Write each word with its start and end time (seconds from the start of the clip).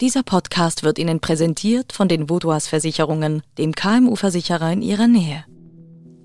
Dieser 0.00 0.22
Podcast 0.22 0.82
wird 0.82 0.98
Ihnen 0.98 1.20
präsentiert 1.20 1.92
von 1.92 2.08
den 2.08 2.30
Vodouas 2.30 2.68
Versicherungen, 2.68 3.42
dem 3.58 3.74
KMU-Versicherer 3.74 4.72
in 4.72 4.80
Ihrer 4.80 5.06
Nähe. 5.06 5.44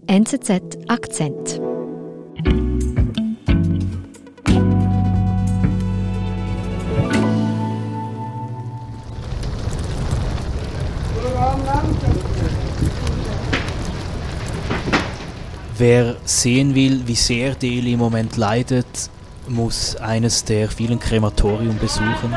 NZZ 0.08 0.78
Akzent. 0.88 1.60
Wer 15.78 16.16
sehen 16.24 16.76
will, 16.76 17.06
wie 17.08 17.16
sehr 17.16 17.56
Delhi 17.56 17.92
im 17.92 18.00
Moment 18.00 18.38
leidet, 18.38 19.10
muss 19.50 19.98
eines 19.98 20.46
der 20.46 20.70
vielen 20.70 21.02
Krematorien 21.02 21.78
besuchen. 21.78 22.34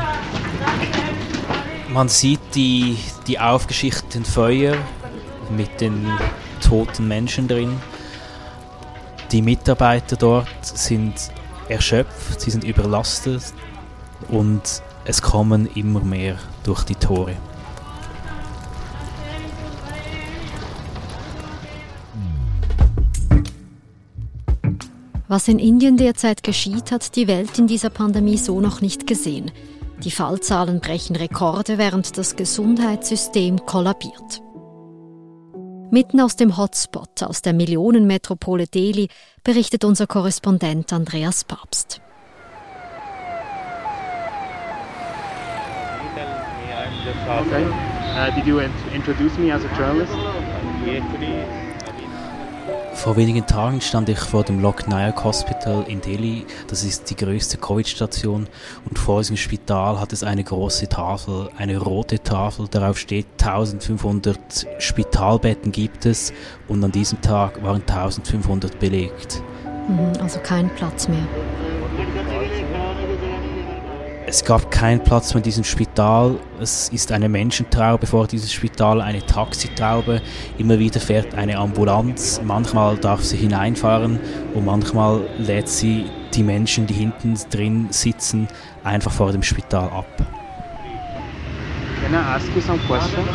Man 1.91 2.07
sieht 2.07 2.39
die, 2.53 2.97
die 3.25 3.39
aufgeschichteten 3.39 4.23
Feuer 4.23 4.77
mit 5.49 5.81
den 5.81 6.05
toten 6.61 7.07
Menschen 7.07 7.47
drin. 7.47 7.81
Die 9.31 9.41
Mitarbeiter 9.41 10.15
dort 10.15 10.47
sind 10.61 11.15
erschöpft, 11.67 12.41
sie 12.41 12.51
sind 12.51 12.63
überlastet 12.63 13.41
und 14.27 14.83
es 15.05 15.23
kommen 15.23 15.65
immer 15.73 16.01
mehr 16.01 16.37
durch 16.63 16.83
die 16.83 16.93
Tore. 16.93 17.35
Was 25.27 25.47
in 25.47 25.57
Indien 25.57 25.97
derzeit 25.97 26.43
geschieht, 26.43 26.91
hat 26.91 27.15
die 27.15 27.27
Welt 27.27 27.57
in 27.57 27.65
dieser 27.65 27.89
Pandemie 27.89 28.37
so 28.37 28.61
noch 28.61 28.81
nicht 28.81 29.07
gesehen. 29.07 29.51
Die 30.03 30.11
Fallzahlen 30.11 30.79
brechen 30.79 31.15
Rekorde, 31.17 31.77
während 31.77 32.17
das 32.17 32.37
Gesundheitssystem 32.37 33.65
kollabiert. 33.65 34.41
Mitten 35.91 36.21
aus 36.21 36.37
dem 36.37 36.55
Hotspot, 36.55 37.23
aus 37.23 37.41
der 37.41 37.53
Millionenmetropole 37.53 38.67
Delhi, 38.67 39.09
berichtet 39.43 39.83
unser 39.83 40.07
Korrespondent 40.07 40.93
Andreas 40.93 41.43
Papst. 41.43 42.01
Okay. 47.27 47.65
Uh, 47.65 48.35
did 48.35 48.45
you 48.45 48.59
introduce 48.93 49.37
me 49.37 49.51
as 49.51 49.63
a 49.63 49.69
journalist? 49.77 50.13
Vor 52.99 53.15
wenigen 53.15 53.45
Tagen 53.45 53.79
stand 53.79 54.09
ich 54.09 54.19
vor 54.19 54.43
dem 54.43 54.59
Lok 54.59 54.89
Nayak 54.89 55.23
Hospital 55.23 55.85
in 55.87 56.01
Delhi. 56.01 56.45
Das 56.67 56.83
ist 56.83 57.09
die 57.09 57.15
größte 57.15 57.57
Covid-Station. 57.57 58.45
Und 58.89 58.99
vor 58.99 59.21
diesem 59.21 59.37
Spital 59.37 60.01
hat 60.01 60.11
es 60.11 60.21
eine 60.21 60.43
große 60.43 60.89
Tafel, 60.89 61.49
eine 61.57 61.77
rote 61.77 62.21
Tafel. 62.21 62.67
Darauf 62.67 62.97
steht 62.97 63.25
1500 63.41 64.37
Spitalbetten 64.79 65.71
gibt 65.71 66.05
es. 66.05 66.33
Und 66.67 66.83
an 66.83 66.91
diesem 66.91 67.21
Tag 67.21 67.63
waren 67.63 67.83
1500 67.87 68.77
belegt. 68.79 69.43
Mhm, 69.87 70.21
also 70.21 70.39
kein 70.41 70.69
Platz 70.75 71.07
mehr. 71.07 71.25
Es 74.31 74.45
gab 74.45 74.69
keinen 74.69 75.03
Platz 75.03 75.33
mehr 75.33 75.39
in 75.39 75.43
diesem 75.43 75.63
Spital. 75.63 76.35
Es 76.61 76.89
ist 76.89 77.11
eine 77.11 77.27
Menschentraube 77.27 78.05
vor 78.05 78.27
diesem 78.27 78.47
Spital, 78.47 79.01
eine 79.01 79.25
Taxitraube. 79.25 80.21
Immer 80.59 80.77
wieder 80.77 80.99
fährt 80.99 81.33
eine 81.33 81.57
Ambulanz. 81.57 82.39
Manchmal 82.43 82.97
darf 82.97 83.23
sie 83.23 83.37
hineinfahren 83.37 84.19
und 84.53 84.65
manchmal 84.65 85.21
lädt 85.39 85.67
sie 85.67 86.05
die 86.35 86.43
Menschen, 86.43 86.85
die 86.85 86.93
hinten 86.93 87.33
drin 87.49 87.87
sitzen, 87.89 88.47
einfach 88.83 89.11
vor 89.11 89.31
dem 89.31 89.41
Spital 89.41 89.89
ab. 89.89 90.38
Questions? 92.87 93.27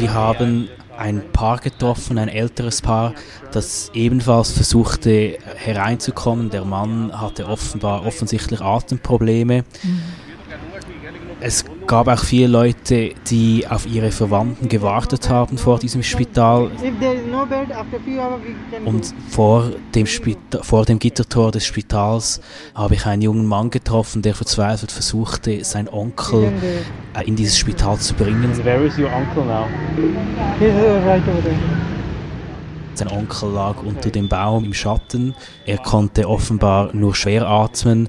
Wir 0.00 0.14
haben 0.14 0.68
ein 0.98 1.22
Paar 1.32 1.58
getroffen, 1.58 2.18
ein 2.18 2.28
älteres 2.28 2.82
Paar, 2.82 3.14
das 3.50 3.90
ebenfalls 3.94 4.52
versuchte 4.52 5.38
hereinzukommen. 5.56 6.50
Der 6.50 6.64
Mann 6.64 7.18
hatte 7.18 7.46
offenbar 7.46 8.04
offensichtlich 8.04 8.60
Atemprobleme. 8.60 9.64
Mhm. 9.82 10.02
Es 11.40 11.64
gab 11.86 12.08
auch 12.08 12.24
viele 12.24 12.46
Leute, 12.46 13.10
die 13.28 13.66
auf 13.68 13.86
ihre 13.86 14.10
Verwandten 14.10 14.68
gewartet 14.68 15.28
haben 15.28 15.58
vor 15.58 15.78
diesem 15.78 16.02
Spital. 16.02 16.70
Und 18.84 19.14
vor 19.28 19.70
dem, 19.94 20.06
Spita 20.06 20.62
vor 20.62 20.84
dem 20.84 20.98
Gittertor 20.98 21.50
des 21.50 21.64
Spitals 21.64 22.40
habe 22.74 22.94
ich 22.94 23.06
einen 23.06 23.22
jungen 23.22 23.46
Mann 23.46 23.70
getroffen, 23.70 24.22
der 24.22 24.34
verzweifelt 24.34 24.92
versuchte, 24.92 25.64
seinen 25.64 25.88
Onkel 25.88 26.52
äh, 27.14 27.24
in 27.26 27.36
dieses 27.36 27.58
Spital 27.58 27.98
zu 27.98 28.14
bringen. 28.14 28.52
Where 28.64 28.84
is 28.84 28.98
your 28.98 29.10
uncle 29.12 29.44
now? 29.44 29.66
Sein 32.94 33.08
Onkel 33.08 33.50
lag 33.50 33.82
unter 33.82 34.10
dem 34.10 34.28
Baum 34.28 34.64
im 34.64 34.74
Schatten. 34.74 35.34
Er 35.64 35.78
konnte 35.78 36.28
offenbar 36.28 36.90
nur 36.92 37.14
schwer 37.14 37.48
atmen. 37.48 38.08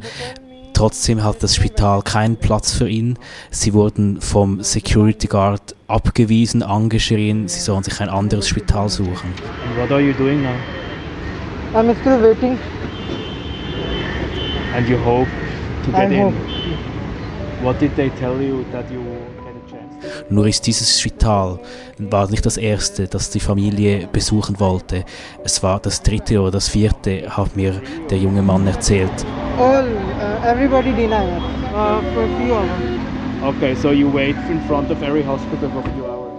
Trotzdem 0.73 1.23
hat 1.23 1.41
das 1.43 1.55
Spital 1.55 2.01
keinen 2.01 2.35
Platz 2.35 2.73
für 2.73 2.89
ihn. 2.89 3.17
Sie 3.51 3.73
wurden 3.73 4.19
vom 4.19 4.63
Security 4.63 5.27
Guard 5.27 5.75
abgewiesen, 5.87 6.63
angeschrien. 6.63 7.47
Sie 7.47 7.59
sollen 7.59 7.83
sich 7.83 8.01
ein 8.01 8.09
anderes 8.09 8.47
Spital 8.47 8.89
suchen. 8.89 9.29
And 9.69 9.77
what 9.77 9.91
are 9.91 10.01
you 10.01 10.13
doing 10.13 10.41
now? 10.41 10.49
I'm 11.79 11.95
still 12.01 12.21
waiting. 12.21 12.57
And 14.75 14.89
you 14.89 14.97
hope 15.05 15.29
to 15.85 15.91
get 15.91 16.11
I 16.11 16.15
in? 16.15 16.23
hope. 16.25 16.35
What 17.63 17.79
did 17.79 17.95
they 17.95 18.09
tell 18.19 18.41
you 18.41 18.65
that 18.71 18.85
you 18.91 18.99
get 18.99 19.53
a 19.55 19.71
chance? 19.71 20.25
Nur 20.29 20.47
ist 20.47 20.65
dieses 20.65 20.99
Spital 20.99 21.59
war 21.99 22.29
nicht 22.29 22.45
das 22.45 22.57
erste, 22.57 23.07
das 23.07 23.29
die 23.29 23.39
Familie 23.39 24.07
besuchen 24.11 24.59
wollte. 24.59 25.05
Es 25.43 25.61
war 25.63 25.79
das 25.79 26.01
dritte 26.01 26.41
oder 26.41 26.51
das 26.51 26.69
vierte, 26.69 27.29
hat 27.29 27.55
mir 27.55 27.79
der 28.09 28.17
junge 28.17 28.41
Mann 28.41 28.67
erzählt. 28.67 29.11
Everybody 30.45 30.91
deny 30.91 31.25
us 31.37 31.43
uh, 31.73 32.01
for 32.13 32.23
a 32.25 32.37
few 32.37 32.53
hours. 32.53 33.55
Okay, 33.55 33.75
so 33.75 33.91
you 33.91 34.09
wait 34.09 34.35
in 34.51 34.59
front 34.67 34.91
of 34.91 35.01
every 35.01 35.23
hospital 35.23 35.69
for 35.69 35.79
a 35.79 35.93
few 35.93 36.05
hours. 36.05 36.33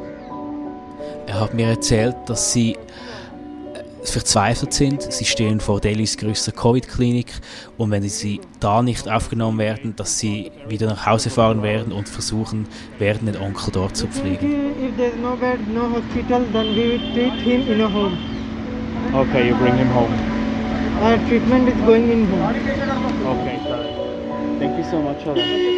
Er 1.26 1.40
hat 1.40 1.54
mir 1.54 1.68
erzählt, 1.68 2.14
dass 2.26 2.52
sie 2.52 2.72
äh, 2.74 2.76
verzweifelt 4.02 4.74
sind. 4.74 5.00
Sie 5.00 5.24
stehen 5.24 5.58
vor 5.58 5.80
Delhis 5.80 6.18
größter 6.18 6.52
Covid-Klinik 6.52 7.32
und 7.78 7.90
wenn 7.92 8.02
sie 8.02 8.42
da 8.60 8.82
nicht 8.82 9.08
aufgenommen 9.08 9.56
werden, 9.56 9.96
dass 9.96 10.18
sie 10.18 10.52
wieder 10.68 10.86
nach 10.86 11.06
Hause 11.06 11.30
fahren 11.30 11.62
werden 11.62 11.90
und 11.90 12.06
versuchen 12.06 12.66
werden, 12.98 13.24
den 13.24 13.38
Onkel 13.38 13.72
dort 13.72 13.96
zu 13.96 14.06
pflegen. 14.06 14.74
If 14.86 14.96
there's 14.98 15.16
no 15.16 15.34
bed, 15.34 15.66
no 15.72 15.88
hospital, 15.88 16.42
then 16.52 16.76
we 16.76 16.90
will 16.90 17.14
treat 17.14 17.40
him 17.40 17.72
in 17.72 17.80
a 17.80 17.88
home. 17.88 18.18
Okay, 19.14 19.48
you 19.48 19.54
bring 19.54 19.76
him 19.78 19.88
home. 19.88 20.12
Our 21.02 21.16
treatment 21.26 21.68
is 21.68 21.80
going 21.86 22.10
in 22.10 22.26
home. 22.28 22.54
Okay, 23.26 23.56
it. 23.56 23.73
Thank 24.58 24.78
you 24.78 24.84
so 24.84 25.00
much, 25.00 25.26
Alan. 25.26 25.74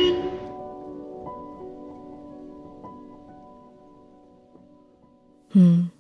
Hm. 5.53 5.91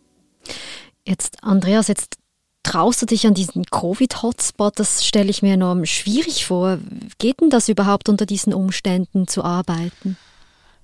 Jetzt, 1.06 1.42
Andreas, 1.42 1.88
jetzt 1.88 2.18
traust 2.62 3.00
du 3.00 3.06
dich 3.06 3.26
an 3.26 3.34
diesen 3.34 3.64
Covid-Hotspot, 3.64 4.78
das 4.78 5.06
stelle 5.06 5.30
ich 5.30 5.40
mir 5.40 5.54
enorm 5.54 5.86
schwierig 5.86 6.44
vor. 6.44 6.78
Geht 7.18 7.40
denn 7.40 7.48
das 7.48 7.68
überhaupt 7.68 8.08
unter 8.08 8.26
diesen 8.26 8.52
Umständen 8.52 9.28
zu 9.28 9.44
arbeiten? 9.44 10.18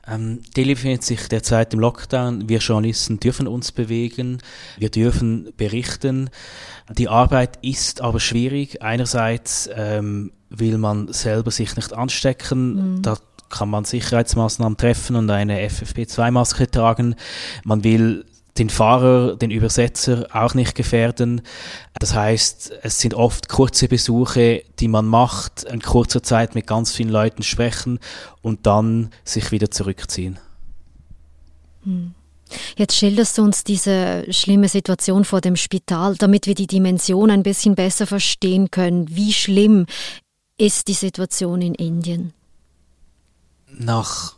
Ähm, 0.06 0.42
befindet 0.54 1.04
sich 1.04 1.28
derzeit 1.28 1.72
im 1.74 1.80
Lockdown. 1.80 2.48
Wir 2.48 2.58
Journalisten 2.58 3.20
dürfen 3.20 3.46
uns 3.46 3.70
bewegen, 3.70 4.38
wir 4.76 4.90
dürfen 4.90 5.52
berichten. 5.56 6.30
Die 6.90 7.08
Arbeit 7.08 7.58
ist 7.62 8.00
aber 8.00 8.18
schwierig. 8.18 8.82
Einerseits 8.82 9.70
ähm, 9.74 10.32
will 10.50 10.78
man 10.78 11.12
selber 11.12 11.50
sich 11.50 11.76
nicht 11.76 11.92
anstecken. 11.92 12.96
Mhm. 12.96 13.02
Da 13.02 13.16
kann 13.48 13.68
man 13.68 13.84
Sicherheitsmaßnahmen 13.84 14.76
treffen 14.76 15.14
und 15.14 15.30
eine 15.30 15.60
FFP2-Maske 15.60 16.70
tragen. 16.70 17.14
Man 17.64 17.84
will 17.84 18.24
den 18.58 18.68
Fahrer, 18.68 19.36
den 19.36 19.50
Übersetzer 19.50 20.26
auch 20.32 20.54
nicht 20.54 20.74
gefährden. 20.74 21.42
Das 21.98 22.14
heißt, 22.14 22.72
es 22.82 22.98
sind 22.98 23.14
oft 23.14 23.48
kurze 23.48 23.88
Besuche, 23.88 24.62
die 24.78 24.88
man 24.88 25.06
macht, 25.06 25.64
in 25.64 25.80
kurzer 25.80 26.22
Zeit 26.22 26.54
mit 26.54 26.66
ganz 26.66 26.92
vielen 26.92 27.08
Leuten 27.08 27.42
sprechen 27.42 27.98
und 28.42 28.66
dann 28.66 29.10
sich 29.24 29.52
wieder 29.52 29.70
zurückziehen. 29.70 30.38
Jetzt 32.76 32.96
schilderst 32.96 33.38
du 33.38 33.42
uns 33.42 33.64
diese 33.64 34.30
schlimme 34.30 34.68
Situation 34.68 35.24
vor 35.24 35.40
dem 35.40 35.56
Spital, 35.56 36.16
damit 36.16 36.46
wir 36.46 36.54
die 36.54 36.66
Dimension 36.66 37.30
ein 37.30 37.42
bisschen 37.42 37.74
besser 37.74 38.06
verstehen 38.06 38.70
können. 38.70 39.14
Wie 39.14 39.32
schlimm 39.32 39.86
ist 40.58 40.88
die 40.88 40.94
Situation 40.94 41.62
in 41.62 41.74
Indien? 41.74 42.34
Nach 43.66 44.36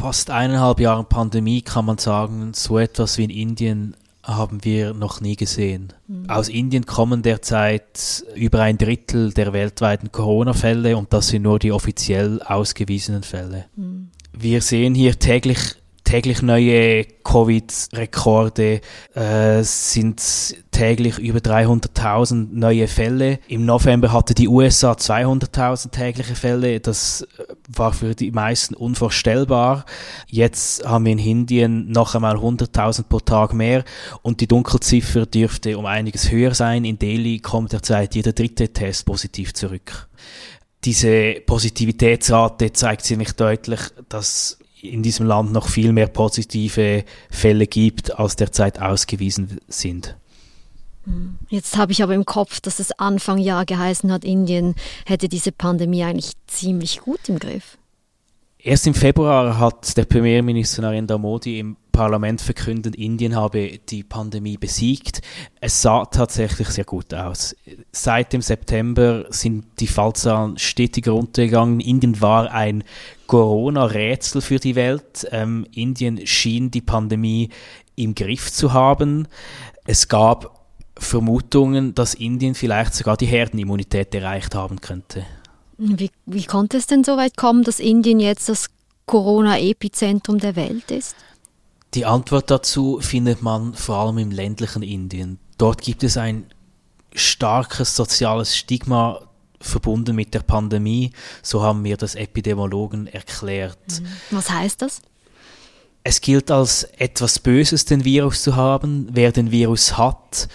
fast 0.00 0.30
eineinhalb 0.30 0.80
Jahren 0.80 1.04
Pandemie 1.04 1.60
kann 1.60 1.84
man 1.84 1.98
sagen, 1.98 2.52
so 2.54 2.78
etwas 2.78 3.18
wie 3.18 3.24
in 3.24 3.30
Indien 3.30 3.96
haben 4.22 4.64
wir 4.64 4.94
noch 4.94 5.20
nie 5.20 5.36
gesehen. 5.36 5.92
Mhm. 6.08 6.30
Aus 6.30 6.48
Indien 6.48 6.86
kommen 6.86 7.20
derzeit 7.20 8.24
über 8.34 8.62
ein 8.62 8.78
Drittel 8.78 9.34
der 9.34 9.52
weltweiten 9.52 10.10
Corona-Fälle 10.10 10.96
und 10.96 11.12
das 11.12 11.28
sind 11.28 11.42
nur 11.42 11.58
die 11.58 11.70
offiziell 11.70 12.40
ausgewiesenen 12.40 13.22
Fälle. 13.22 13.66
Mhm. 13.76 14.08
Wir 14.32 14.62
sehen 14.62 14.94
hier 14.94 15.18
täglich 15.18 15.58
täglich 16.10 16.42
neue 16.42 17.04
Covid-Rekorde, 17.22 18.80
äh, 19.14 19.62
sind 19.62 20.20
täglich 20.72 21.18
über 21.18 21.38
300.000 21.38 22.48
neue 22.50 22.88
Fälle. 22.88 23.38
Im 23.46 23.64
November 23.64 24.12
hatte 24.12 24.34
die 24.34 24.48
USA 24.48 24.92
200.000 24.94 25.92
tägliche 25.92 26.34
Fälle. 26.34 26.80
Das 26.80 27.24
war 27.68 27.92
für 27.92 28.16
die 28.16 28.32
meisten 28.32 28.74
unvorstellbar. 28.74 29.84
Jetzt 30.26 30.84
haben 30.84 31.04
wir 31.04 31.12
in 31.12 31.20
Indien 31.20 31.92
noch 31.92 32.16
einmal 32.16 32.34
100.000 32.34 33.04
pro 33.04 33.20
Tag 33.20 33.54
mehr 33.54 33.84
und 34.22 34.40
die 34.40 34.48
Dunkelziffer 34.48 35.26
dürfte 35.26 35.78
um 35.78 35.86
einiges 35.86 36.32
höher 36.32 36.54
sein. 36.54 36.84
In 36.84 36.98
Delhi 36.98 37.38
kommt 37.38 37.72
derzeit 37.72 38.16
jeder 38.16 38.32
dritte 38.32 38.72
Test 38.72 39.06
positiv 39.06 39.54
zurück 39.54 40.08
diese 40.82 41.34
Positivitätsrate 41.44 42.72
zeigt 42.72 43.02
ziemlich 43.02 43.32
deutlich, 43.32 43.80
dass 44.08 44.58
in 44.82 45.02
diesem 45.02 45.26
Land 45.26 45.52
noch 45.52 45.68
viel 45.68 45.92
mehr 45.92 46.06
positive 46.06 47.04
Fälle 47.30 47.66
gibt, 47.66 48.18
als 48.18 48.36
derzeit 48.36 48.80
ausgewiesen 48.80 49.60
sind. 49.68 50.16
Hm. 51.04 51.38
Jetzt 51.48 51.76
habe 51.76 51.92
ich 51.92 52.02
aber 52.02 52.14
im 52.14 52.24
Kopf, 52.24 52.60
dass 52.60 52.78
es 52.78 52.92
Anfang 52.92 53.38
Jahr 53.38 53.64
geheißen 53.64 54.12
hat, 54.12 54.24
Indien 54.24 54.74
hätte 55.06 55.28
diese 55.28 55.52
Pandemie 55.52 56.04
eigentlich 56.04 56.32
ziemlich 56.46 57.00
gut 57.00 57.28
im 57.28 57.38
Griff. 57.38 57.78
Erst 58.58 58.86
im 58.86 58.94
Februar 58.94 59.58
hat 59.58 59.96
der 59.96 60.04
Premierminister 60.04 60.82
Narendra 60.82 61.16
Modi 61.16 61.58
im 61.58 61.76
Parlament 62.00 62.40
verkündet, 62.40 62.96
Indien 62.96 63.36
habe 63.36 63.78
die 63.90 64.02
Pandemie 64.02 64.56
besiegt. 64.56 65.20
Es 65.60 65.82
sah 65.82 66.06
tatsächlich 66.06 66.68
sehr 66.68 66.86
gut 66.86 67.12
aus. 67.12 67.54
Seit 67.92 68.32
dem 68.32 68.40
September 68.40 69.26
sind 69.28 69.66
die 69.80 69.86
Fallzahlen 69.86 70.56
stetig 70.56 71.08
runtergegangen. 71.08 71.78
Indien 71.78 72.22
war 72.22 72.52
ein 72.52 72.84
Corona-Rätsel 73.26 74.40
für 74.40 74.58
die 74.58 74.76
Welt. 74.76 75.28
Ähm, 75.30 75.66
Indien 75.74 76.26
schien 76.26 76.70
die 76.70 76.80
Pandemie 76.80 77.50
im 77.96 78.14
Griff 78.14 78.50
zu 78.50 78.72
haben. 78.72 79.28
Es 79.84 80.08
gab 80.08 80.58
Vermutungen, 80.96 81.94
dass 81.94 82.14
Indien 82.14 82.54
vielleicht 82.54 82.94
sogar 82.94 83.18
die 83.18 83.26
Herdenimmunität 83.26 84.14
erreicht 84.14 84.54
haben 84.54 84.80
könnte. 84.80 85.26
Wie, 85.76 86.10
wie 86.24 86.44
konnte 86.44 86.78
es 86.78 86.86
denn 86.86 87.04
so 87.04 87.18
weit 87.18 87.36
kommen, 87.36 87.62
dass 87.62 87.78
Indien 87.78 88.20
jetzt 88.20 88.48
das 88.48 88.70
Corona-Epizentrum 89.04 90.38
der 90.38 90.56
Welt 90.56 90.90
ist? 90.90 91.14
Die 91.94 92.06
Antwort 92.06 92.50
dazu 92.50 93.00
findet 93.00 93.42
man 93.42 93.74
vor 93.74 93.96
allem 93.96 94.18
im 94.18 94.30
ländlichen 94.30 94.82
Indien. 94.82 95.38
Dort 95.58 95.82
gibt 95.82 96.04
es 96.04 96.16
ein 96.16 96.46
starkes 97.14 97.96
soziales 97.96 98.56
Stigma 98.56 99.20
verbunden 99.60 100.14
mit 100.14 100.32
der 100.32 100.40
Pandemie. 100.40 101.10
So 101.42 101.62
haben 101.62 101.82
mir 101.82 101.96
das 101.96 102.14
Epidemiologen 102.14 103.06
erklärt. 103.08 103.78
Mhm. 104.00 104.06
Was 104.30 104.50
heißt 104.50 104.82
das? 104.82 105.02
Es 106.02 106.20
gilt 106.22 106.50
als 106.50 106.84
etwas 106.96 107.38
Böses, 107.38 107.84
den 107.84 108.04
Virus 108.04 108.42
zu 108.42 108.56
haben. 108.56 109.08
Wer 109.12 109.32
den 109.32 109.50
Virus 109.50 109.98
hat, 109.98 110.48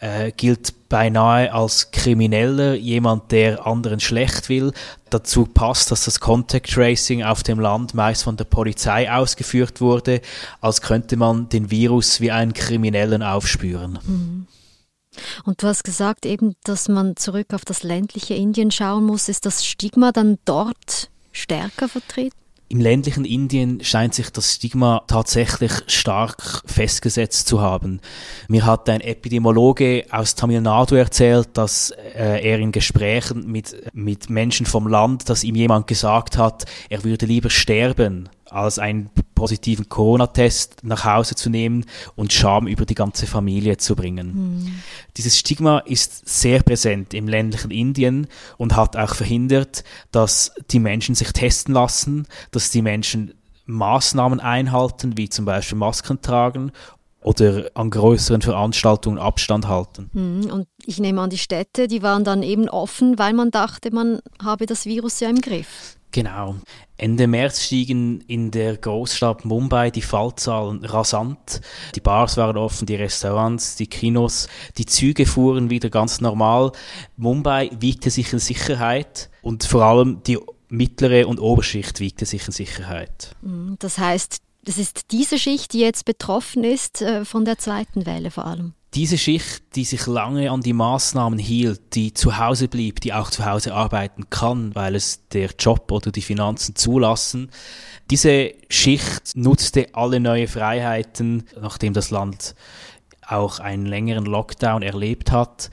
äh, 0.00 0.32
gilt 0.32 0.88
beinahe 0.88 1.52
als 1.52 1.92
Krimineller, 1.92 2.74
jemand, 2.74 3.30
der 3.30 3.66
anderen 3.66 4.00
schlecht 4.00 4.48
will. 4.48 4.72
Dazu 5.10 5.44
passt, 5.44 5.90
dass 5.90 6.04
das 6.04 6.20
Contact 6.20 6.70
Tracing 6.70 7.22
auf 7.22 7.42
dem 7.42 7.60
Land 7.60 7.94
meist 7.94 8.24
von 8.24 8.36
der 8.36 8.44
Polizei 8.44 9.10
ausgeführt 9.10 9.80
wurde, 9.80 10.20
als 10.60 10.80
könnte 10.80 11.16
man 11.16 11.48
den 11.48 11.70
Virus 11.70 12.20
wie 12.20 12.30
einen 12.30 12.54
Kriminellen 12.54 13.22
aufspüren. 13.22 13.98
Mhm. 14.04 14.46
Und 15.44 15.62
du 15.62 15.66
hast 15.66 15.84
gesagt 15.84 16.24
eben, 16.24 16.54
dass 16.64 16.88
man 16.88 17.16
zurück 17.16 17.52
auf 17.52 17.64
das 17.64 17.82
ländliche 17.82 18.34
Indien 18.34 18.70
schauen 18.70 19.04
muss. 19.04 19.28
Ist 19.28 19.44
das 19.44 19.64
Stigma 19.66 20.12
dann 20.12 20.38
dort 20.44 21.10
stärker 21.32 21.88
vertreten? 21.88 22.36
Im 22.72 22.78
ländlichen 22.78 23.24
Indien 23.24 23.82
scheint 23.82 24.14
sich 24.14 24.30
das 24.30 24.54
Stigma 24.54 25.02
tatsächlich 25.08 25.72
stark 25.88 26.62
festgesetzt 26.66 27.48
zu 27.48 27.60
haben. 27.60 28.00
Mir 28.46 28.64
hat 28.64 28.88
ein 28.88 29.00
Epidemiologe 29.00 30.04
aus 30.12 30.36
Tamil 30.36 30.60
Nadu 30.60 30.94
erzählt, 30.94 31.48
dass 31.54 31.90
äh, 31.90 32.48
er 32.48 32.60
in 32.60 32.70
Gesprächen 32.70 33.50
mit, 33.50 33.74
mit 33.92 34.30
Menschen 34.30 34.66
vom 34.66 34.86
Land, 34.86 35.28
dass 35.28 35.42
ihm 35.42 35.56
jemand 35.56 35.88
gesagt 35.88 36.38
hat, 36.38 36.64
er 36.88 37.02
würde 37.02 37.26
lieber 37.26 37.50
sterben, 37.50 38.28
als 38.48 38.78
einen 38.78 39.10
positiven 39.40 39.88
Corona-Test 39.88 40.84
nach 40.84 41.06
Hause 41.06 41.34
zu 41.34 41.48
nehmen 41.48 41.86
und 42.14 42.30
Scham 42.30 42.66
über 42.66 42.84
die 42.84 42.94
ganze 42.94 43.26
Familie 43.26 43.78
zu 43.78 43.96
bringen. 43.96 44.34
Mhm. 44.34 44.74
Dieses 45.16 45.38
Stigma 45.38 45.78
ist 45.78 46.28
sehr 46.28 46.62
präsent 46.62 47.14
im 47.14 47.26
ländlichen 47.26 47.70
Indien 47.70 48.26
und 48.58 48.76
hat 48.76 48.96
auch 48.96 49.14
verhindert, 49.14 49.82
dass 50.12 50.52
die 50.70 50.78
Menschen 50.78 51.14
sich 51.14 51.32
testen 51.32 51.72
lassen, 51.72 52.26
dass 52.50 52.68
die 52.68 52.82
Menschen 52.82 53.32
Maßnahmen 53.64 54.40
einhalten, 54.40 55.16
wie 55.16 55.30
zum 55.30 55.46
Beispiel 55.46 55.78
Masken 55.78 56.20
tragen 56.20 56.70
oder 57.22 57.70
an 57.74 57.90
größeren 57.90 58.42
Veranstaltungen 58.42 59.18
Abstand 59.18 59.68
halten. 59.68 60.10
Mhm. 60.12 60.50
Und 60.50 60.68
ich 60.84 60.98
nehme 60.98 61.20
an, 61.20 61.30
die 61.30 61.38
Städte, 61.38 61.86
die 61.86 62.02
waren 62.02 62.24
dann 62.24 62.42
eben 62.42 62.68
offen, 62.68 63.18
weil 63.18 63.34
man 63.34 63.50
dachte, 63.50 63.92
man 63.92 64.20
habe 64.42 64.66
das 64.66 64.86
Virus 64.86 65.20
ja 65.20 65.28
im 65.28 65.40
Griff. 65.40 65.96
Genau. 66.12 66.56
Ende 66.96 67.26
März 67.26 67.62
stiegen 67.62 68.20
in 68.22 68.50
der 68.50 68.76
Großstadt 68.76 69.44
Mumbai 69.44 69.90
die 69.90 70.02
Fallzahlen 70.02 70.84
rasant. 70.84 71.60
Die 71.94 72.00
Bars 72.00 72.36
waren 72.36 72.56
offen, 72.56 72.86
die 72.86 72.96
Restaurants, 72.96 73.76
die 73.76 73.86
Kinos, 73.86 74.48
die 74.76 74.86
Züge 74.86 75.24
fuhren 75.24 75.70
wieder 75.70 75.88
ganz 75.88 76.20
normal. 76.20 76.72
Mumbai 77.16 77.70
wiegte 77.78 78.10
sich 78.10 78.32
in 78.32 78.40
Sicherheit 78.40 79.30
und 79.42 79.64
vor 79.64 79.82
allem 79.82 80.22
die 80.24 80.38
mittlere 80.68 81.28
und 81.28 81.38
Oberschicht 81.38 82.00
wiegte 82.00 82.26
sich 82.26 82.46
in 82.46 82.52
Sicherheit. 82.52 83.36
Mhm. 83.42 83.76
Das 83.78 83.98
heißt, 83.98 84.38
es 84.66 84.78
ist 84.78 85.10
diese 85.10 85.38
Schicht, 85.38 85.72
die 85.72 85.80
jetzt 85.80 86.04
betroffen 86.04 86.64
ist 86.64 87.02
äh, 87.02 87.24
von 87.24 87.44
der 87.44 87.58
zweiten 87.58 88.06
Welle 88.06 88.30
vor 88.30 88.46
allem 88.46 88.74
diese 88.94 89.18
Schicht, 89.18 89.76
die 89.76 89.84
sich 89.84 90.06
lange 90.06 90.50
an 90.50 90.62
die 90.62 90.72
Maßnahmen 90.72 91.38
hielt, 91.38 91.94
die 91.94 92.12
zu 92.12 92.38
Hause 92.38 92.66
blieb, 92.66 93.00
die 93.00 93.12
auch 93.12 93.30
zu 93.30 93.44
Hause 93.44 93.74
arbeiten 93.74 94.30
kann, 94.30 94.74
weil 94.74 94.96
es 94.96 95.28
der 95.28 95.50
Job 95.58 95.92
oder 95.92 96.10
die 96.10 96.22
Finanzen 96.22 96.74
zulassen, 96.74 97.50
diese 98.10 98.52
Schicht 98.68 99.36
nutzte 99.36 99.94
alle 99.94 100.18
neue 100.18 100.48
Freiheiten, 100.48 101.44
nachdem 101.60 101.92
das 101.92 102.10
Land 102.10 102.56
auch 103.24 103.60
einen 103.60 103.86
längeren 103.86 104.24
Lockdown 104.24 104.82
erlebt 104.82 105.30
hat. 105.30 105.70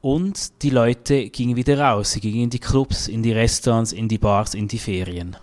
Und 0.00 0.62
die 0.62 0.70
Leute 0.70 1.30
gingen 1.30 1.56
wieder 1.56 1.78
raus. 1.80 2.12
Sie 2.12 2.20
gingen 2.20 2.44
in 2.44 2.50
die 2.50 2.60
Clubs, 2.60 3.08
in 3.08 3.22
die 3.22 3.32
Restaurants, 3.32 3.92
in 3.92 4.06
die 4.06 4.18
Bars, 4.18 4.54
in 4.54 4.68
die 4.68 4.78
Ferien. 4.78 5.36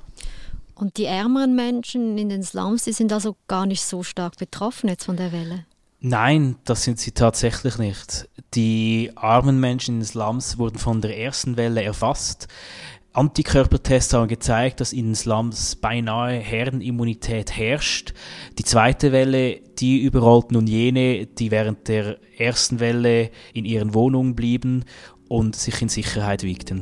Und 0.82 0.98
die 0.98 1.06
ärmeren 1.06 1.56
Menschen 1.56 2.18
in 2.18 2.30
den 2.30 2.42
Slums, 2.42 2.86
die 2.86 2.92
sind 2.92 3.14
also 3.14 3.36
gar 3.48 3.68
nicht 3.68 3.84
so 3.84 4.02
stark 4.02 4.38
betroffen 4.38 4.90
jetzt 4.90 5.06
von 5.06 5.16
der 5.16 5.32
Welle. 5.32 5.66
Nein, 6.00 6.56
das 6.66 6.84
sind 6.84 6.98
sie 6.98 7.12
tatsächlich 7.12 7.78
nicht. 7.78 8.28
Die 8.56 9.12
armen 9.16 9.60
Menschen 9.60 9.96
in 9.96 10.00
den 10.00 10.08
Slums 10.08 10.58
wurden 10.58 10.80
von 10.80 11.00
der 11.00 11.16
ersten 11.16 11.56
Welle 11.56 11.84
erfasst. 11.84 12.48
Antikörpertests 13.14 14.16
haben 14.16 14.28
gezeigt, 14.28 14.80
dass 14.80 14.92
in 14.92 15.10
den 15.10 15.16
Slums 15.16 15.76
beinahe 15.76 16.40
Herdenimmunität 16.40 17.56
herrscht. 17.56 18.16
Die 18.58 18.64
zweite 18.64 19.12
Welle, 19.12 19.60
die 19.78 20.02
überrollt 20.02 20.52
nun 20.52 20.66
jene, 20.66 21.28
die 21.28 21.52
während 21.52 21.90
der 21.90 22.18
ersten 22.40 22.80
Welle 22.80 23.30
in 23.54 23.66
ihren 23.66 23.94
Wohnungen 23.94 24.34
blieben 24.34 24.86
und 25.28 25.56
sich 25.56 25.80
in 25.84 25.90
Sicherheit 25.90 26.42
wiegten. 26.42 26.82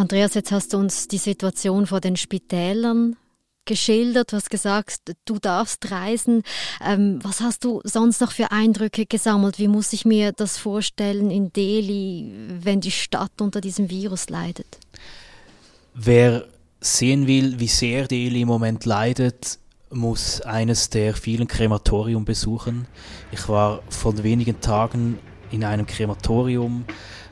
Andreas, 0.00 0.32
jetzt 0.32 0.50
hast 0.50 0.72
du 0.72 0.78
uns 0.78 1.08
die 1.08 1.18
Situation 1.18 1.86
vor 1.86 2.00
den 2.00 2.16
Spitälern 2.16 3.16
geschildert, 3.66 4.32
du 4.32 4.36
hast 4.36 4.48
gesagt, 4.48 5.14
du 5.26 5.38
darfst 5.38 5.90
reisen. 5.90 6.42
Ähm, 6.82 7.18
was 7.22 7.42
hast 7.42 7.64
du 7.64 7.82
sonst 7.84 8.22
noch 8.22 8.32
für 8.32 8.50
Eindrücke 8.50 9.04
gesammelt? 9.04 9.58
Wie 9.58 9.68
muss 9.68 9.92
ich 9.92 10.06
mir 10.06 10.32
das 10.32 10.56
vorstellen 10.56 11.30
in 11.30 11.52
Delhi, 11.52 12.32
wenn 12.62 12.80
die 12.80 12.90
Stadt 12.90 13.42
unter 13.42 13.60
diesem 13.60 13.90
Virus 13.90 14.30
leidet? 14.30 14.78
Wer 15.92 16.46
sehen 16.80 17.26
will, 17.26 17.60
wie 17.60 17.68
sehr 17.68 18.08
Delhi 18.08 18.40
im 18.40 18.48
Moment 18.48 18.86
leidet, 18.86 19.58
muss 19.90 20.40
eines 20.40 20.88
der 20.88 21.14
vielen 21.14 21.46
Krematorium 21.46 22.24
besuchen. 22.24 22.86
Ich 23.32 23.50
war 23.50 23.82
vor 23.90 24.22
wenigen 24.22 24.62
Tagen 24.62 25.18
in 25.50 25.62
einem 25.62 25.86
Krematorium, 25.86 26.86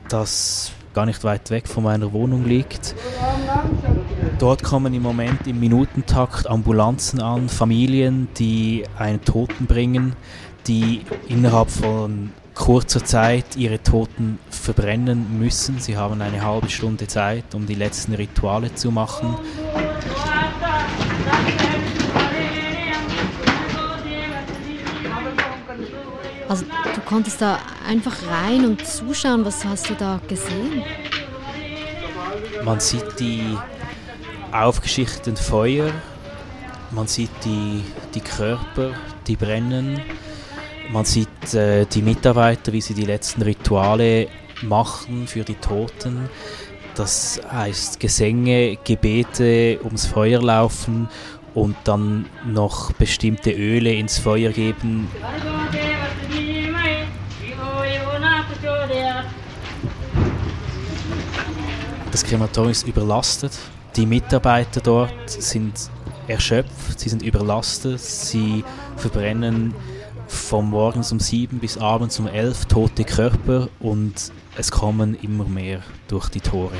das 0.07 0.71
gar 0.99 1.05
nicht 1.05 1.23
weit 1.23 1.49
weg 1.49 1.69
von 1.69 1.85
meiner 1.85 2.11
Wohnung 2.11 2.43
liegt. 2.43 2.93
Dort 4.37 4.63
kommen 4.63 4.93
im 4.93 5.01
Moment 5.01 5.47
im 5.47 5.57
Minutentakt 5.57 6.45
Ambulanzen 6.45 7.21
an, 7.21 7.47
Familien, 7.47 8.27
die 8.37 8.83
einen 8.97 9.23
Toten 9.23 9.65
bringen, 9.65 10.11
die 10.67 11.05
innerhalb 11.29 11.71
von 11.71 12.31
kurzer 12.53 13.05
Zeit 13.05 13.55
ihre 13.55 13.81
Toten 13.81 14.39
verbrennen 14.49 15.39
müssen. 15.39 15.79
Sie 15.79 15.95
haben 15.95 16.21
eine 16.21 16.43
halbe 16.45 16.69
Stunde 16.69 17.07
Zeit, 17.07 17.55
um 17.55 17.65
die 17.65 17.75
letzten 17.75 18.13
Rituale 18.13 18.75
zu 18.75 18.91
machen. 18.91 19.37
Also 26.49 26.65
du 26.95 27.01
konntest 27.01 27.41
da 27.41 27.59
einfach 27.87 28.15
rein 28.27 28.65
und 28.65 28.85
zuschauen. 28.85 29.45
Was 29.45 29.63
hast 29.63 29.89
du 29.89 29.93
da 29.93 30.19
gesehen? 30.27 30.83
Man 32.65 32.79
sieht 32.79 33.19
die 33.19 33.55
aufgeschichteten 34.51 35.37
Feuer, 35.37 35.91
man 36.91 37.05
sieht 37.05 37.29
die, 37.45 37.83
die 38.15 38.21
Körper, 38.21 38.93
die 39.27 39.35
brennen. 39.35 40.01
Man 40.91 41.05
sieht 41.05 41.53
äh, 41.53 41.85
die 41.85 42.01
Mitarbeiter, 42.01 42.73
wie 42.73 42.81
sie 42.81 42.95
die 42.95 43.05
letzten 43.05 43.43
Rituale 43.43 44.27
machen 44.63 45.27
für 45.27 45.43
die 45.43 45.53
Toten. 45.53 46.29
Das 46.95 47.39
heißt 47.51 47.99
Gesänge, 47.99 48.77
Gebete 48.83 49.79
ums 49.83 50.07
Feuer 50.07 50.41
laufen 50.41 51.07
und 51.53 51.75
dann 51.83 52.25
noch 52.45 52.91
bestimmte 52.93 53.51
Öle 53.51 53.93
ins 53.93 54.17
Feuer 54.17 54.51
geben. 54.51 55.07
Das 62.11 62.23
Krematorium 62.23 62.71
ist 62.71 62.87
überlastet. 62.87 63.51
Die 63.95 64.05
Mitarbeiter 64.05 64.81
dort 64.81 65.29
sind 65.29 65.91
erschöpft, 66.27 66.99
sie 66.99 67.09
sind 67.09 67.21
überlastet, 67.21 67.99
sie 67.99 68.63
verbrennen 68.97 69.73
von 70.27 70.69
morgens 70.69 71.11
um 71.11 71.19
sieben 71.19 71.59
bis 71.59 71.77
abends 71.77 72.19
um 72.19 72.27
elf 72.27 72.65
tote 72.65 73.03
Körper 73.03 73.67
und 73.79 74.31
es 74.57 74.71
kommen 74.71 75.15
immer 75.21 75.45
mehr 75.45 75.81
durch 76.07 76.29
die 76.29 76.41
Tore. 76.41 76.73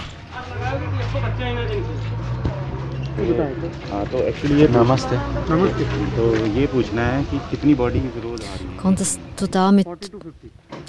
Konntest 8.81 9.19
du 9.35 9.47
da 9.47 9.71
mit 9.71 9.87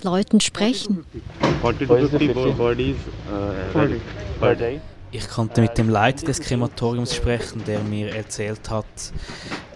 Leuten 0.03 0.41
sprechen? 0.41 1.05
40 1.63 1.89
to 1.89 1.97
50 1.97 2.57
bodies 2.57 2.97
uh, 3.31 3.75
per 4.41 4.55
day. 4.55 4.81
Ich 5.13 5.29
konnte 5.29 5.61
mit 5.61 5.77
dem 5.77 5.89
Leiter 5.89 6.25
des 6.27 6.41
Krematoriums 6.41 7.15
sprechen, 7.15 7.65
der 7.67 7.81
mir 7.81 8.15
erzählt 8.15 8.71
hat, 8.71 8.87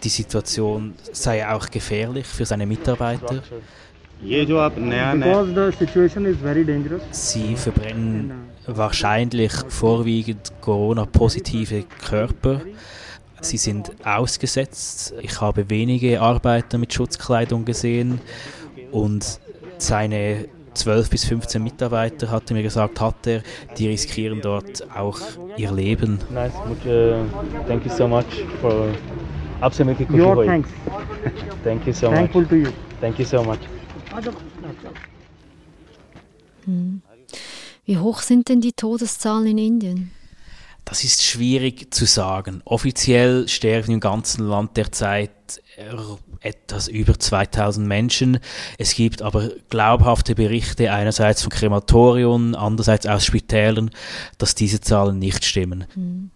die 0.04 0.08
Situation 0.08 0.94
sei 1.12 1.48
auch 1.48 1.70
gefährlich 1.70 2.26
für 2.26 2.46
seine 2.46 2.66
Mitarbeiter. 2.66 3.42
Because 4.24 5.54
the 5.54 5.72
situation 5.72 6.26
is 6.26 6.36
very 6.36 6.64
dangerous. 6.64 7.02
Sie 7.10 7.56
verbrennen 7.56 8.32
wahrscheinlich 8.66 9.52
vorwiegend 9.68 10.52
Corona-positive 10.60 11.84
Körper. 12.06 12.60
Sie 13.40 13.58
sind 13.58 13.92
ausgesetzt. 14.04 15.14
Ich 15.20 15.40
habe 15.40 15.68
wenige 15.68 16.20
Arbeiter 16.20 16.78
mit 16.78 16.94
Schutzkleidung 16.94 17.66
gesehen 17.66 18.18
und 18.90 19.38
seine 19.76 20.48
12 20.72 21.10
bis 21.10 21.24
15 21.26 21.62
Mitarbeiter, 21.62 22.30
hat 22.30 22.50
er 22.50 22.56
mir 22.56 22.62
gesagt, 22.62 23.00
hat 23.00 23.26
er, 23.26 23.42
die 23.76 23.88
riskieren 23.88 24.40
dort 24.40 24.86
auch 24.96 25.20
ihr 25.56 25.70
Leben. 25.70 26.18
Nice, 26.32 26.52
much, 26.66 26.84
uh, 26.86 27.24
thank 27.68 27.84
you 27.84 27.92
so 27.92 28.08
much 28.08 28.26
for 28.60 28.88
absolutely 29.60 30.06
Your 30.20 30.44
thanks. 30.44 30.68
Thank 31.64 31.86
you 31.86 31.92
so 31.92 32.10
Thankful 32.10 32.42
much. 32.42 32.50
to 32.50 32.56
you. 32.56 32.72
Thank 33.00 33.18
you 33.18 33.24
so 33.24 33.42
much. 33.42 33.60
Wie 37.84 37.98
hoch 37.98 38.22
sind 38.22 38.48
denn 38.48 38.60
die 38.60 38.72
Todeszahlen 38.72 39.46
in 39.46 39.58
Indien? 39.58 40.10
Das 40.84 41.02
ist 41.02 41.22
schwierig 41.22 41.94
zu 41.94 42.04
sagen. 42.04 42.60
Offiziell 42.64 43.48
sterben 43.48 43.92
im 43.92 44.00
ganzen 44.00 44.46
Land 44.46 44.76
derzeit 44.76 45.30
etwas 46.40 46.88
über 46.88 47.18
2000 47.18 47.86
Menschen. 47.86 48.38
Es 48.78 48.94
gibt 48.94 49.22
aber 49.22 49.50
glaubhafte 49.70 50.34
Berichte 50.34 50.92
einerseits 50.92 51.42
von 51.42 51.50
Krematorien, 51.50 52.54
andererseits 52.54 53.06
aus 53.06 53.24
Spitälern, 53.24 53.90
dass 54.36 54.54
diese 54.54 54.80
Zahlen 54.80 55.18
nicht 55.18 55.44
stimmen. 55.44 56.30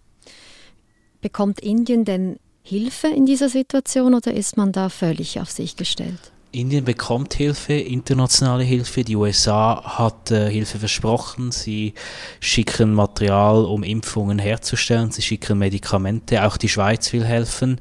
Bekommt 1.20 1.60
Indien 1.60 2.04
denn 2.04 2.38
Hilfe 2.62 3.08
in 3.08 3.26
dieser 3.26 3.50
Situation 3.50 4.14
oder 4.14 4.32
ist 4.32 4.56
man 4.56 4.72
da 4.72 4.88
völlig 4.88 5.40
auf 5.40 5.50
sich 5.50 5.76
gestellt? 5.76 6.32
Indien 6.50 6.84
bekommt 6.84 7.34
Hilfe, 7.34 7.74
internationale 7.74 8.64
Hilfe. 8.64 9.04
Die 9.04 9.16
USA 9.16 9.82
hat 9.98 10.30
äh, 10.30 10.50
Hilfe 10.50 10.78
versprochen. 10.78 11.52
Sie 11.52 11.94
schicken 12.40 12.94
Material, 12.94 13.64
um 13.64 13.82
Impfungen 13.82 14.38
herzustellen. 14.38 15.10
Sie 15.10 15.22
schicken 15.22 15.58
Medikamente. 15.58 16.44
Auch 16.44 16.56
die 16.56 16.68
Schweiz 16.68 17.12
will 17.12 17.24
helfen. 17.24 17.80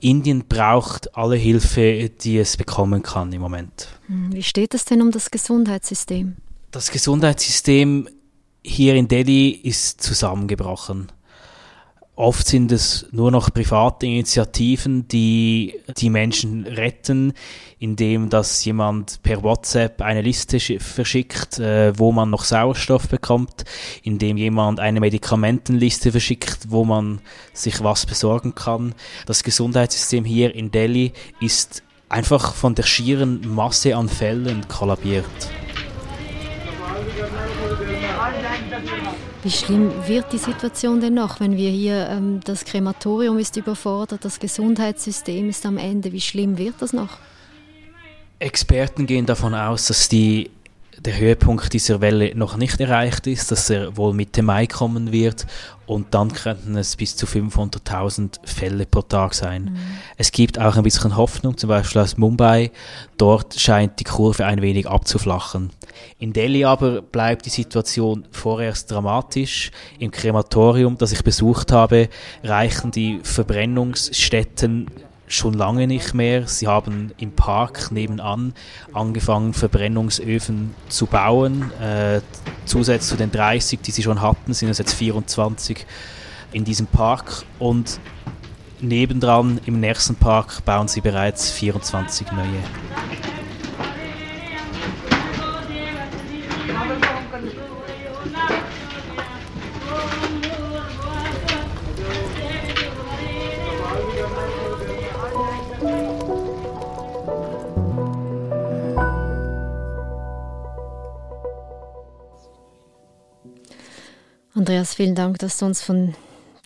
Indien 0.00 0.44
braucht 0.48 1.14
alle 1.16 1.36
Hilfe, 1.36 2.08
die 2.08 2.38
es 2.38 2.56
bekommen 2.56 3.02
kann 3.02 3.32
im 3.32 3.42
Moment. 3.42 3.88
Hm, 4.06 4.32
Wie 4.32 4.42
steht 4.42 4.74
es 4.74 4.84
denn 4.84 5.02
um 5.02 5.10
das 5.10 5.30
Gesundheitssystem? 5.30 6.36
Das 6.70 6.90
Gesundheitssystem 6.90 8.08
hier 8.62 8.94
in 8.94 9.08
Delhi 9.08 9.50
ist 9.50 10.02
zusammengebrochen. 10.02 11.12
Oft 12.16 12.46
sind 12.46 12.70
es 12.70 13.06
nur 13.10 13.32
noch 13.32 13.52
private 13.52 14.06
Initiativen, 14.06 15.08
die 15.08 15.80
die 15.96 16.10
Menschen 16.10 16.64
retten, 16.64 17.32
indem 17.80 18.30
dass 18.30 18.64
jemand 18.64 19.20
per 19.24 19.42
WhatsApp 19.42 20.00
eine 20.00 20.22
Liste 20.22 20.58
schi- 20.58 20.78
verschickt, 20.78 21.58
äh, 21.58 21.98
wo 21.98 22.12
man 22.12 22.30
noch 22.30 22.44
Sauerstoff 22.44 23.08
bekommt, 23.08 23.64
indem 24.04 24.36
jemand 24.36 24.78
eine 24.78 25.00
Medikamentenliste 25.00 26.12
verschickt, 26.12 26.66
wo 26.68 26.84
man 26.84 27.20
sich 27.52 27.82
was 27.82 28.06
besorgen 28.06 28.54
kann. 28.54 28.94
Das 29.26 29.42
Gesundheitssystem 29.42 30.24
hier 30.24 30.54
in 30.54 30.70
Delhi 30.70 31.12
ist 31.40 31.82
einfach 32.08 32.54
von 32.54 32.76
der 32.76 32.84
schieren 32.84 33.40
Masse 33.52 33.96
an 33.96 34.08
Fällen 34.08 34.68
kollabiert. 34.68 35.24
Wie 39.44 39.50
schlimm 39.50 39.92
wird 40.06 40.32
die 40.32 40.38
Situation 40.38 41.02
denn 41.02 41.12
noch, 41.12 41.38
wenn 41.38 41.54
wir 41.54 41.68
hier, 41.68 42.08
ähm, 42.08 42.40
das 42.44 42.64
Krematorium 42.64 43.38
ist 43.38 43.58
überfordert, 43.58 44.24
das 44.24 44.40
Gesundheitssystem 44.40 45.50
ist 45.50 45.66
am 45.66 45.76
Ende, 45.76 46.12
wie 46.12 46.20
schlimm 46.22 46.56
wird 46.56 46.76
das 46.78 46.94
noch? 46.94 47.18
Experten 48.38 49.04
gehen 49.04 49.26
davon 49.26 49.54
aus, 49.54 49.88
dass 49.88 50.08
die, 50.08 50.50
der 51.00 51.18
Höhepunkt 51.18 51.72
dieser 51.72 52.00
Welle 52.00 52.34
noch 52.34 52.56
nicht 52.56 52.80
erreicht 52.80 53.26
ist, 53.26 53.50
dass 53.50 53.70
er 53.70 53.96
wohl 53.96 54.14
Mitte 54.14 54.42
Mai 54.42 54.66
kommen 54.66 55.12
wird 55.12 55.46
und 55.86 56.14
dann 56.14 56.32
könnten 56.32 56.76
es 56.76 56.96
bis 56.96 57.16
zu 57.16 57.26
500.000 57.26 58.38
Fälle 58.44 58.86
pro 58.86 59.02
Tag 59.02 59.34
sein. 59.34 59.76
Es 60.16 60.32
gibt 60.32 60.58
auch 60.58 60.76
ein 60.76 60.82
bisschen 60.82 61.16
Hoffnung, 61.16 61.56
zum 61.56 61.68
Beispiel 61.68 62.00
aus 62.00 62.16
Mumbai. 62.16 62.70
Dort 63.18 63.58
scheint 63.58 64.00
die 64.00 64.04
Kurve 64.04 64.46
ein 64.46 64.62
wenig 64.62 64.88
abzuflachen. 64.88 65.70
In 66.18 66.32
Delhi 66.32 66.64
aber 66.64 67.02
bleibt 67.02 67.46
die 67.46 67.50
Situation 67.50 68.26
vorerst 68.30 68.90
dramatisch. 68.90 69.70
Im 69.98 70.10
Krematorium, 70.10 70.96
das 70.96 71.12
ich 71.12 71.22
besucht 71.22 71.72
habe, 71.72 72.08
reichen 72.42 72.90
die 72.90 73.20
Verbrennungsstätten 73.22 74.90
schon 75.26 75.54
lange 75.54 75.86
nicht 75.86 76.14
mehr. 76.14 76.46
Sie 76.46 76.68
haben 76.68 77.12
im 77.18 77.32
Park 77.32 77.90
nebenan 77.90 78.54
angefangen, 78.92 79.54
Verbrennungsöfen 79.54 80.74
zu 80.88 81.06
bauen. 81.06 81.72
Äh, 81.80 82.20
zusätzlich 82.64 83.08
zu 83.10 83.16
den 83.16 83.30
30, 83.30 83.80
die 83.80 83.90
sie 83.90 84.02
schon 84.02 84.20
hatten, 84.20 84.54
sind 84.54 84.68
es 84.68 84.78
jetzt 84.78 84.94
24 84.94 85.86
in 86.52 86.64
diesem 86.64 86.86
Park. 86.86 87.44
Und 87.58 87.98
nebendran 88.80 89.60
im 89.66 89.80
nächsten 89.80 90.14
Park 90.14 90.64
bauen 90.64 90.88
sie 90.88 91.00
bereits 91.00 91.50
24 91.50 92.32
neue. 92.32 92.93
Andreas, 114.66 114.94
vielen 114.94 115.14
Dank, 115.14 115.40
dass 115.40 115.58
du 115.58 115.66
uns 115.66 115.82
von 115.82 116.14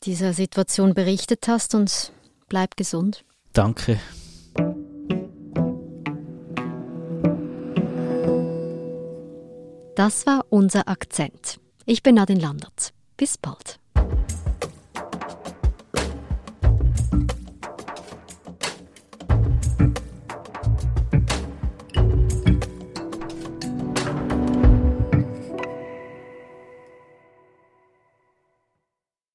dieser 0.04 0.32
Situation 0.32 0.94
berichtet 0.94 1.48
hast 1.48 1.74
und 1.74 2.12
bleib 2.48 2.76
gesund. 2.76 3.24
Danke. 3.52 3.98
Das 9.96 10.26
war 10.26 10.46
unser 10.48 10.86
Akzent. 10.86 11.58
Ich 11.86 12.04
bin 12.04 12.14
Nadine 12.14 12.38
Landert. 12.38 12.92
Bis 13.16 13.36
bald. 13.36 13.80